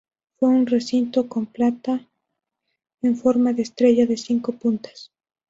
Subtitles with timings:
[0.37, 2.07] Fue un recinto con planta
[3.03, 5.11] en forma de estrella de cinco puntas.